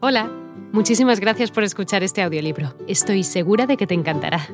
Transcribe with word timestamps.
Hola, 0.00 0.30
muchísimas 0.72 1.18
gracias 1.18 1.50
por 1.50 1.64
escuchar 1.64 2.04
este 2.04 2.22
audiolibro. 2.22 2.72
Estoy 2.86 3.24
segura 3.24 3.66
de 3.66 3.76
que 3.76 3.88
te 3.88 3.94
encantará. 3.94 4.46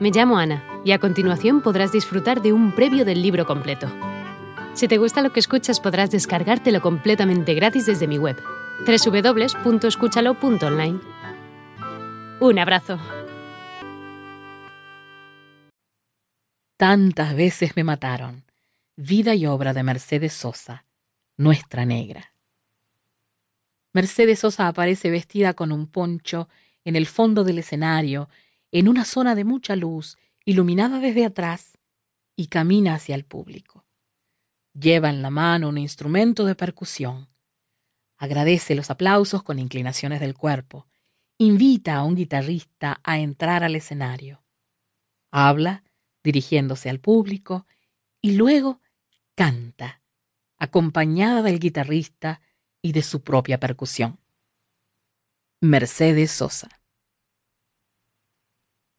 Me 0.00 0.10
llamo 0.10 0.38
Ana 0.38 0.64
y 0.82 0.92
a 0.92 0.98
continuación 0.98 1.60
podrás 1.60 1.92
disfrutar 1.92 2.40
de 2.40 2.54
un 2.54 2.74
previo 2.74 3.04
del 3.04 3.20
libro 3.20 3.44
completo. 3.44 3.86
Si 4.72 4.88
te 4.88 4.96
gusta 4.96 5.20
lo 5.20 5.30
que 5.30 5.40
escuchas 5.40 5.78
podrás 5.78 6.10
descargártelo 6.10 6.80
completamente 6.80 7.52
gratis 7.52 7.84
desde 7.84 8.06
mi 8.06 8.16
web, 8.16 8.42
www.escúchalo.online. 8.86 11.00
Un 12.40 12.58
abrazo. 12.58 12.98
Tantas 16.78 17.36
veces 17.36 17.76
me 17.76 17.84
mataron. 17.84 18.46
Vida 18.96 19.34
y 19.34 19.44
obra 19.44 19.74
de 19.74 19.82
Mercedes 19.82 20.32
Sosa, 20.32 20.86
nuestra 21.36 21.84
negra. 21.84 22.32
Mercedes 23.98 24.38
Sosa 24.38 24.68
aparece 24.68 25.10
vestida 25.10 25.54
con 25.54 25.72
un 25.72 25.88
poncho 25.88 26.48
en 26.84 26.94
el 26.94 27.04
fondo 27.06 27.42
del 27.42 27.58
escenario, 27.58 28.28
en 28.70 28.86
una 28.86 29.04
zona 29.04 29.34
de 29.34 29.42
mucha 29.42 29.74
luz, 29.74 30.16
iluminada 30.44 31.00
desde 31.00 31.24
atrás, 31.24 31.78
y 32.36 32.46
camina 32.46 32.94
hacia 32.94 33.16
el 33.16 33.24
público. 33.24 33.84
Lleva 34.72 35.10
en 35.10 35.20
la 35.20 35.30
mano 35.30 35.68
un 35.68 35.78
instrumento 35.78 36.44
de 36.44 36.54
percusión. 36.54 37.28
Agradece 38.16 38.76
los 38.76 38.88
aplausos 38.88 39.42
con 39.42 39.58
inclinaciones 39.58 40.20
del 40.20 40.34
cuerpo. 40.34 40.86
Invita 41.36 41.96
a 41.96 42.04
un 42.04 42.14
guitarrista 42.14 43.00
a 43.02 43.18
entrar 43.18 43.64
al 43.64 43.74
escenario. 43.74 44.44
Habla, 45.32 45.82
dirigiéndose 46.22 46.88
al 46.88 47.00
público, 47.00 47.66
y 48.22 48.36
luego 48.36 48.80
canta, 49.34 50.02
acompañada 50.56 51.42
del 51.42 51.58
guitarrista 51.58 52.40
y 52.88 52.92
de 52.92 53.02
su 53.02 53.20
propia 53.20 53.60
percusión. 53.60 54.18
Mercedes 55.60 56.30
Sosa. 56.30 56.70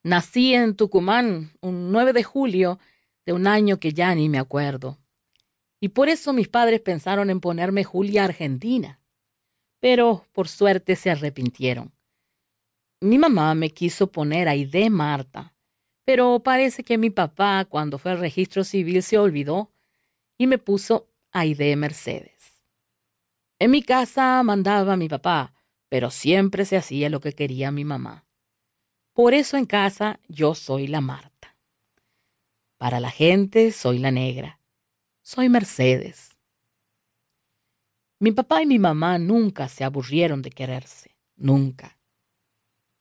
Nací 0.03 0.53
en 0.53 0.75
Tucumán 0.75 1.53
un 1.59 1.91
9 1.91 2.13
de 2.13 2.23
julio 2.23 2.77
de 3.25 3.33
un 3.33 3.47
año 3.47 3.79
que 3.79 3.91
ya 3.91 4.13
ni 4.13 4.29
me 4.29 4.37
acuerdo. 4.37 4.99
Y 5.79 5.89
por 5.89 6.07
eso 6.07 6.33
mis 6.33 6.47
padres 6.47 6.81
pensaron 6.81 7.31
en 7.31 7.39
ponerme 7.39 7.83
Julia 7.83 8.25
Argentina. 8.25 8.99
Pero 9.79 10.23
por 10.33 10.47
suerte 10.47 10.95
se 10.95 11.09
arrepintieron. 11.09 11.91
Mi 13.01 13.17
mamá 13.17 13.55
me 13.55 13.71
quiso 13.71 14.11
poner 14.11 14.47
Aide 14.47 14.91
Marta, 14.91 15.55
pero 16.05 16.41
parece 16.41 16.83
que 16.83 16.99
mi 16.99 17.09
papá 17.09 17.65
cuando 17.65 17.97
fue 17.97 18.11
al 18.11 18.19
registro 18.19 18.63
civil 18.63 19.01
se 19.01 19.17
olvidó 19.17 19.71
y 20.37 20.45
me 20.45 20.59
puso 20.59 21.09
Aide 21.31 21.75
Mercedes. 21.75 22.38
En 23.59 23.71
mi 23.71 23.83
casa 23.83 24.41
mandaba 24.41 24.95
mi 24.95 25.09
papá, 25.09 25.53
pero 25.89 26.11
siempre 26.11 26.63
se 26.63 26.77
hacía 26.77 27.09
lo 27.09 27.19
que 27.19 27.33
quería 27.33 27.71
mi 27.71 27.83
mamá. 27.83 28.25
Por 29.11 29.33
eso 29.33 29.57
en 29.57 29.65
casa 29.65 30.21
yo 30.29 30.55
soy 30.55 30.87
la 30.87 31.01
Marta. 31.01 31.57
Para 32.77 33.01
la 33.01 33.11
gente 33.11 33.73
soy 33.73 33.99
la 33.99 34.11
negra. 34.11 34.61
Soy 35.21 35.49
Mercedes. 35.49 36.37
Mi 38.19 38.31
papá 38.31 38.61
y 38.61 38.65
mi 38.65 38.79
mamá 38.79 39.19
nunca 39.19 39.67
se 39.67 39.83
aburrieron 39.83 40.41
de 40.41 40.51
quererse, 40.51 41.17
nunca. 41.35 41.97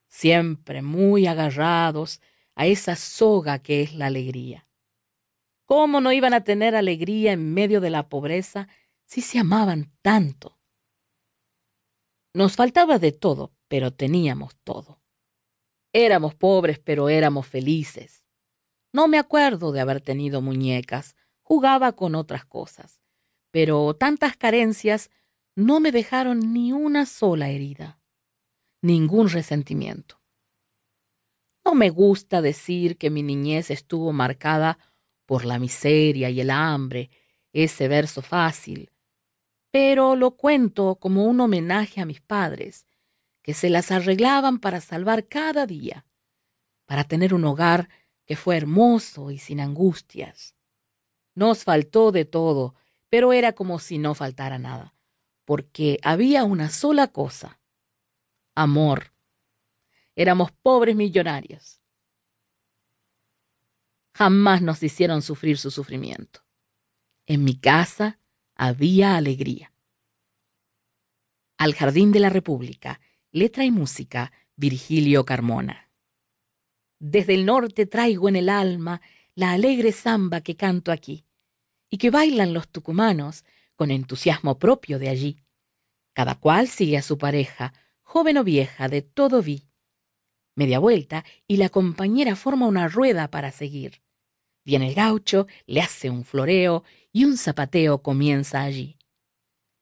Siempre 0.08 0.82
muy 0.82 1.28
agarrados 1.28 2.20
a 2.56 2.66
esa 2.66 2.96
soga 2.96 3.60
que 3.60 3.82
es 3.82 3.94
la 3.94 4.06
alegría. 4.06 4.66
¿Cómo 5.66 6.00
no 6.00 6.12
iban 6.12 6.34
a 6.34 6.42
tener 6.42 6.74
alegría 6.74 7.32
en 7.32 7.54
medio 7.54 7.80
de 7.80 7.90
la 7.90 8.08
pobreza 8.08 8.68
si 9.08 9.22
se 9.22 9.38
amaban 9.38 9.90
tanto. 10.02 10.60
Nos 12.34 12.56
faltaba 12.56 12.98
de 12.98 13.10
todo, 13.10 13.54
pero 13.66 13.90
teníamos 13.90 14.54
todo. 14.64 15.00
Éramos 15.94 16.34
pobres, 16.34 16.78
pero 16.78 17.08
éramos 17.08 17.46
felices. 17.46 18.22
No 18.92 19.08
me 19.08 19.18
acuerdo 19.18 19.72
de 19.72 19.80
haber 19.80 20.02
tenido 20.02 20.42
muñecas, 20.42 21.16
jugaba 21.40 21.92
con 21.92 22.14
otras 22.14 22.44
cosas, 22.44 23.00
pero 23.50 23.94
tantas 23.94 24.36
carencias 24.36 25.10
no 25.56 25.80
me 25.80 25.90
dejaron 25.90 26.52
ni 26.52 26.72
una 26.72 27.06
sola 27.06 27.48
herida, 27.48 27.98
ningún 28.82 29.30
resentimiento. 29.30 30.20
No 31.64 31.74
me 31.74 31.88
gusta 31.88 32.42
decir 32.42 32.98
que 32.98 33.08
mi 33.08 33.22
niñez 33.22 33.70
estuvo 33.70 34.12
marcada 34.12 34.78
por 35.24 35.46
la 35.46 35.58
miseria 35.58 36.28
y 36.28 36.42
el 36.42 36.50
hambre, 36.50 37.10
ese 37.54 37.88
verso 37.88 38.20
fácil, 38.20 38.90
pero 39.70 40.16
lo 40.16 40.36
cuento 40.36 40.96
como 40.96 41.24
un 41.24 41.40
homenaje 41.40 42.00
a 42.00 42.06
mis 42.06 42.20
padres, 42.20 42.86
que 43.42 43.54
se 43.54 43.70
las 43.70 43.90
arreglaban 43.90 44.58
para 44.58 44.80
salvar 44.80 45.26
cada 45.26 45.66
día, 45.66 46.06
para 46.86 47.04
tener 47.04 47.34
un 47.34 47.44
hogar 47.44 47.88
que 48.24 48.36
fue 48.36 48.56
hermoso 48.56 49.30
y 49.30 49.38
sin 49.38 49.60
angustias. 49.60 50.54
Nos 51.34 51.64
faltó 51.64 52.12
de 52.12 52.24
todo, 52.24 52.74
pero 53.08 53.32
era 53.32 53.52
como 53.52 53.78
si 53.78 53.98
no 53.98 54.14
faltara 54.14 54.58
nada, 54.58 54.94
porque 55.44 55.98
había 56.02 56.44
una 56.44 56.68
sola 56.68 57.08
cosa, 57.08 57.60
amor. 58.54 59.12
Éramos 60.14 60.50
pobres 60.50 60.96
millonarios. 60.96 61.80
Jamás 64.14 64.62
nos 64.62 64.82
hicieron 64.82 65.22
sufrir 65.22 65.58
su 65.58 65.70
sufrimiento. 65.70 66.40
En 67.24 67.44
mi 67.44 67.56
casa 67.58 68.18
había 68.58 69.16
alegría. 69.16 69.72
Al 71.58 71.74
Jardín 71.74 72.10
de 72.10 72.18
la 72.18 72.28
República, 72.28 73.00
letra 73.30 73.64
y 73.64 73.70
música, 73.70 74.32
Virgilio 74.56 75.24
Carmona. 75.24 75.90
Desde 76.98 77.34
el 77.34 77.46
norte 77.46 77.86
traigo 77.86 78.28
en 78.28 78.34
el 78.34 78.48
alma 78.48 79.00
la 79.36 79.52
alegre 79.52 79.92
samba 79.92 80.40
que 80.40 80.56
canto 80.56 80.90
aquí, 80.90 81.24
y 81.88 81.98
que 81.98 82.10
bailan 82.10 82.52
los 82.52 82.68
tucumanos 82.68 83.44
con 83.76 83.92
entusiasmo 83.92 84.58
propio 84.58 84.98
de 84.98 85.08
allí. 85.08 85.38
Cada 86.12 86.34
cual 86.34 86.66
sigue 86.66 86.98
a 86.98 87.02
su 87.02 87.16
pareja, 87.16 87.72
joven 88.02 88.38
o 88.38 88.44
vieja, 88.44 88.88
de 88.88 89.02
todo 89.02 89.40
vi. 89.40 89.68
Media 90.56 90.80
vuelta 90.80 91.24
y 91.46 91.58
la 91.58 91.68
compañera 91.68 92.34
forma 92.34 92.66
una 92.66 92.88
rueda 92.88 93.30
para 93.30 93.52
seguir. 93.52 94.02
Viene 94.64 94.88
el 94.88 94.94
gaucho, 94.94 95.46
le 95.66 95.80
hace 95.80 96.10
un 96.10 96.24
floreo 96.24 96.82
y 97.18 97.24
un 97.24 97.36
zapateo 97.36 98.00
comienza 98.00 98.62
allí. 98.62 98.96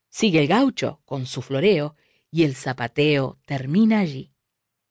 Sigue 0.08 0.40
el 0.40 0.48
gaucho 0.48 1.02
con 1.04 1.26
su 1.26 1.42
floreo 1.42 1.94
y 2.30 2.44
el 2.44 2.54
zapateo 2.54 3.38
termina 3.44 3.98
allí. 3.98 4.32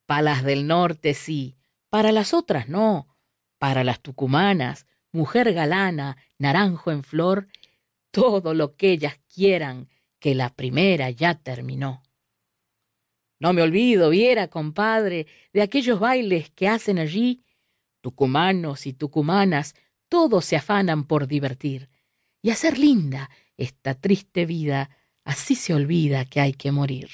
Palas 0.05 0.43
del 0.43 0.67
norte 0.67 1.15
sí, 1.15 1.57
para 1.89 2.11
las 2.11 2.35
otras 2.35 2.69
no, 2.69 3.17
para 3.57 3.83
las 3.83 3.99
tucumanas, 3.99 4.85
mujer 5.11 5.53
galana, 5.53 6.17
naranjo 6.37 6.91
en 6.91 7.03
flor, 7.03 7.47
todo 8.11 8.53
lo 8.53 8.75
que 8.75 8.91
ellas 8.91 9.19
quieran, 9.33 9.89
que 10.19 10.35
la 10.35 10.53
primera 10.53 11.09
ya 11.09 11.33
terminó. 11.33 12.03
No 13.39 13.53
me 13.53 13.63
olvido, 13.63 14.11
viera, 14.11 14.49
compadre, 14.49 15.25
de 15.51 15.63
aquellos 15.63 15.99
bailes 15.99 16.51
que 16.51 16.67
hacen 16.67 16.99
allí, 16.99 17.43
tucumanos 18.01 18.85
y 18.85 18.93
tucumanas 18.93 19.73
todos 20.09 20.45
se 20.45 20.57
afanan 20.57 21.05
por 21.05 21.25
divertir 21.25 21.89
y 22.45 22.51
hacer 22.51 22.77
linda 22.77 23.31
esta 23.57 23.95
triste 23.95 24.45
vida, 24.45 24.91
así 25.23 25.55
se 25.55 25.73
olvida 25.73 26.25
que 26.25 26.39
hay 26.39 26.53
que 26.53 26.71
morir. 26.71 27.09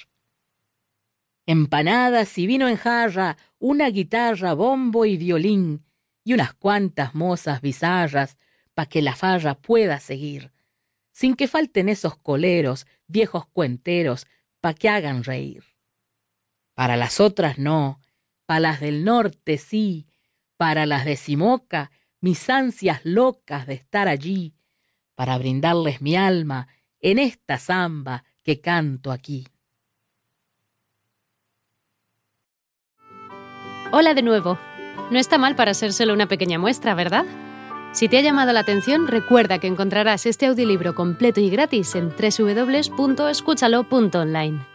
Empanadas 1.46 2.38
y 2.38 2.48
vino 2.48 2.68
en 2.68 2.76
jarra, 2.76 3.38
una 3.58 3.90
guitarra, 3.92 4.54
bombo 4.54 5.06
y 5.06 5.16
violín, 5.16 5.86
y 6.26 6.34
unas 6.34 6.54
cuantas 6.54 7.16
mozas 7.16 7.62
bizarras 7.62 8.36
pa' 8.74 8.88
que 8.88 9.02
la 9.02 9.16
farra 9.16 9.56
pueda 9.56 10.02
seguir, 10.02 10.52
sin 11.14 11.36
que 11.36 11.48
falten 11.48 11.88
esos 11.88 12.18
coleros, 12.18 12.86
viejos 13.08 13.48
cuenteros, 13.48 14.28
pa' 14.60 14.74
que 14.74 14.90
hagan 14.90 15.24
reír. 15.24 15.64
Para 16.74 16.98
las 16.98 17.22
otras 17.22 17.58
no, 17.58 18.02
para 18.46 18.60
las 18.60 18.82
del 18.82 19.06
norte 19.06 19.58
sí, 19.58 20.08
para 20.58 20.86
las 20.86 21.06
de 21.06 21.16
Simoca 21.16 21.90
mis 22.20 22.50
ansias 22.50 23.00
locas 23.06 23.66
de 23.66 23.76
estar 23.76 24.10
allí 24.10 24.56
para 25.22 25.38
brindarles 25.38 26.02
mi 26.02 26.16
alma 26.16 26.68
en 27.00 27.20
esta 27.20 27.60
samba 27.60 28.24
que 28.42 28.60
canto 28.60 29.12
aquí. 29.12 29.48
Hola 33.92 34.16
de 34.16 34.24
nuevo. 34.24 34.58
No 35.12 35.20
está 35.20 35.38
mal 35.38 35.56
para 35.56 35.76
ser 35.76 35.94
solo 35.94 36.14
una 36.14 36.26
pequeña 36.26 36.58
muestra, 36.58 36.96
¿verdad? 36.96 37.26
Si 37.92 38.10
te 38.10 38.18
ha 38.18 38.22
llamado 38.22 38.52
la 38.52 38.62
atención, 38.62 39.08
recuerda 39.08 39.60
que 39.60 39.68
encontrarás 39.68 40.26
este 40.26 40.48
audiolibro 40.48 40.96
completo 40.96 41.40
y 41.40 41.52
gratis 41.52 41.94
en 41.94 42.10
www.escúchalo.online. 42.10 44.71